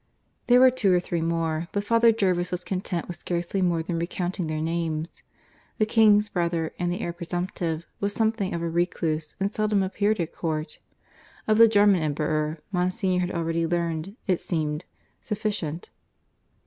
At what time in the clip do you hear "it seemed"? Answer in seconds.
14.25-14.85